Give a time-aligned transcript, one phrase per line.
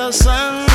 [0.00, 0.69] the sun.